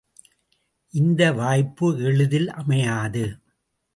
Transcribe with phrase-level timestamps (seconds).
[0.93, 3.23] இந்த வாய்ப்பு எளிதில் அமையாது.